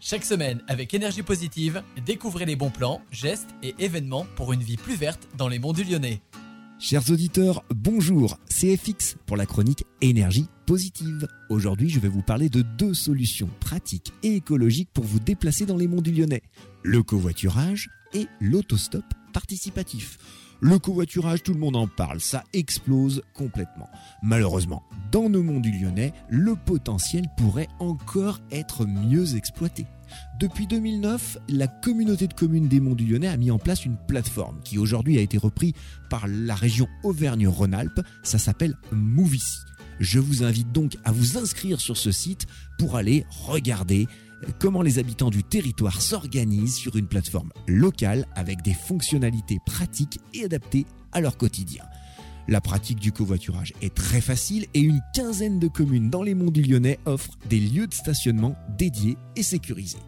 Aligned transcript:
Chaque 0.00 0.24
semaine, 0.24 0.62
avec 0.68 0.92
énergie 0.92 1.22
positive, 1.22 1.82
découvrez 2.04 2.44
les 2.44 2.56
bons 2.56 2.70
plans, 2.70 3.00
gestes 3.10 3.48
et 3.62 3.74
événements 3.78 4.26
pour 4.36 4.52
une 4.52 4.62
vie 4.62 4.76
plus 4.76 4.94
verte 4.94 5.26
dans 5.38 5.48
les 5.48 5.58
monts 5.58 5.72
du 5.72 5.84
Lyonnais. 5.84 6.20
Chers 6.78 7.10
auditeurs, 7.10 7.64
bonjour, 7.74 8.38
c'est 8.46 8.76
FX 8.76 9.16
pour 9.24 9.38
la 9.38 9.46
chronique 9.46 9.84
Énergie 10.02 10.48
positive. 10.66 11.26
Aujourd'hui, 11.48 11.88
je 11.88 11.98
vais 11.98 12.08
vous 12.08 12.20
parler 12.20 12.50
de 12.50 12.60
deux 12.60 12.92
solutions 12.92 13.48
pratiques 13.60 14.12
et 14.22 14.36
écologiques 14.36 14.90
pour 14.92 15.04
vous 15.04 15.20
déplacer 15.20 15.64
dans 15.64 15.78
les 15.78 15.88
monts 15.88 16.02
du 16.02 16.12
Lyonnais. 16.12 16.42
Le 16.82 17.02
covoiturage 17.02 17.88
et 18.12 18.26
l'autostop 18.40 19.04
participatif. 19.32 20.18
Le 20.60 20.78
covoiturage, 20.78 21.42
tout 21.42 21.52
le 21.52 21.60
monde 21.60 21.76
en 21.76 21.86
parle, 21.86 22.20
ça 22.20 22.44
explose 22.52 23.22
complètement. 23.34 23.88
Malheureusement, 24.22 24.82
dans 25.16 25.30
nos 25.30 25.42
monts 25.42 25.60
du 25.60 25.70
Lyonnais, 25.70 26.12
le 26.28 26.54
potentiel 26.56 27.24
pourrait 27.38 27.68
encore 27.78 28.38
être 28.52 28.84
mieux 28.84 29.34
exploité. 29.34 29.86
Depuis 30.38 30.66
2009, 30.66 31.38
la 31.48 31.68
communauté 31.68 32.26
de 32.28 32.34
communes 32.34 32.68
des 32.68 32.80
Monts 32.80 32.96
du 32.96 33.06
Lyonnais 33.06 33.28
a 33.28 33.38
mis 33.38 33.50
en 33.50 33.58
place 33.58 33.86
une 33.86 33.96
plateforme 33.96 34.60
qui 34.62 34.76
aujourd'hui 34.76 35.16
a 35.16 35.22
été 35.22 35.38
reprise 35.38 35.72
par 36.10 36.26
la 36.28 36.54
région 36.54 36.86
Auvergne-Rhône-Alpes. 37.02 38.02
Ça 38.22 38.36
s'appelle 38.36 38.76
Movici. 38.92 39.56
Je 40.00 40.18
vous 40.18 40.42
invite 40.42 40.70
donc 40.72 40.98
à 41.04 41.12
vous 41.12 41.38
inscrire 41.38 41.80
sur 41.80 41.96
ce 41.96 42.12
site 42.12 42.44
pour 42.78 42.96
aller 42.96 43.24
regarder 43.46 44.08
comment 44.58 44.82
les 44.82 44.98
habitants 44.98 45.30
du 45.30 45.42
territoire 45.42 46.02
s'organisent 46.02 46.76
sur 46.76 46.94
une 46.94 47.08
plateforme 47.08 47.52
locale 47.66 48.26
avec 48.34 48.60
des 48.60 48.74
fonctionnalités 48.74 49.60
pratiques 49.64 50.20
et 50.34 50.44
adaptées 50.44 50.84
à 51.12 51.22
leur 51.22 51.38
quotidien. 51.38 51.84
La 52.48 52.60
pratique 52.60 53.00
du 53.00 53.10
covoiturage 53.10 53.72
est 53.82 53.92
très 53.92 54.20
facile 54.20 54.66
et 54.72 54.80
une 54.80 55.00
quinzaine 55.12 55.58
de 55.58 55.66
communes 55.66 56.10
dans 56.10 56.22
les 56.22 56.34
monts 56.34 56.52
du 56.52 56.62
Lyonnais 56.62 57.00
offrent 57.04 57.36
des 57.48 57.58
lieux 57.58 57.88
de 57.88 57.94
stationnement 57.94 58.54
dédiés 58.78 59.16
et 59.34 59.42
sécurisés. 59.42 59.98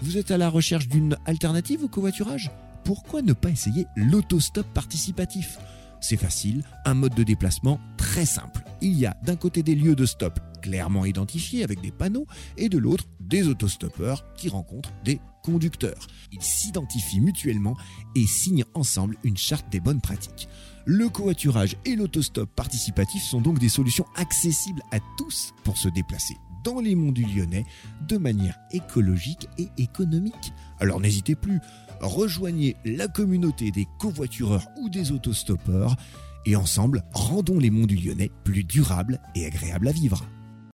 Vous 0.00 0.16
êtes 0.16 0.30
à 0.30 0.38
la 0.38 0.48
recherche 0.48 0.86
d'une 0.86 1.16
alternative 1.26 1.82
au 1.82 1.88
covoiturage? 1.88 2.52
Pourquoi 2.84 3.22
ne 3.22 3.32
pas 3.32 3.50
essayer 3.50 3.86
l'autostop 3.96 4.66
participatif? 4.72 5.58
C'est 6.00 6.16
facile, 6.16 6.62
un 6.84 6.94
mode 6.94 7.14
de 7.14 7.24
déplacement 7.24 7.80
très 7.96 8.24
simple. 8.24 8.62
Il 8.80 8.94
y 8.94 9.04
a 9.04 9.16
d'un 9.24 9.36
côté 9.36 9.62
des 9.62 9.74
lieux 9.74 9.96
de 9.96 10.06
stop 10.06 10.38
clairement 10.62 11.04
identifiés 11.04 11.64
avec 11.64 11.80
des 11.80 11.90
panneaux 11.90 12.26
et 12.56 12.68
de 12.68 12.78
l'autre 12.78 13.04
des 13.18 13.48
autostoppeurs 13.48 14.24
qui 14.34 14.48
rencontrent 14.48 14.92
des 15.04 15.20
conducteurs. 15.42 16.06
Ils 16.32 16.42
s'identifient 16.42 17.20
mutuellement 17.20 17.76
et 18.14 18.26
signent 18.26 18.64
ensemble 18.74 19.16
une 19.24 19.36
charte 19.36 19.70
des 19.70 19.80
bonnes 19.80 20.00
pratiques. 20.00 20.48
Le 20.86 21.08
covoiturage 21.08 21.76
et 21.84 21.96
l'autostop 21.96 22.48
participatif 22.54 23.22
sont 23.22 23.40
donc 23.40 23.58
des 23.58 23.68
solutions 23.68 24.06
accessibles 24.16 24.82
à 24.92 24.98
tous 25.18 25.52
pour 25.64 25.76
se 25.76 25.88
déplacer 25.88 26.36
dans 26.64 26.80
les 26.80 26.94
monts 26.94 27.12
du 27.12 27.24
Lyonnais 27.24 27.64
de 28.08 28.18
manière 28.18 28.58
écologique 28.70 29.48
et 29.58 29.68
économique. 29.78 30.52
Alors 30.78 31.00
n'hésitez 31.00 31.34
plus, 31.34 31.60
rejoignez 32.00 32.76
la 32.84 33.08
communauté 33.08 33.70
des 33.70 33.86
covoitureurs 33.98 34.66
ou 34.78 34.88
des 34.88 35.12
autostoppeurs 35.12 35.96
et 36.46 36.56
ensemble, 36.56 37.04
rendons 37.12 37.58
les 37.58 37.70
monts 37.70 37.86
du 37.86 37.96
Lyonnais 37.96 38.30
plus 38.44 38.64
durables 38.64 39.20
et 39.34 39.46
agréables 39.46 39.88
à 39.88 39.92
vivre. 39.92 40.24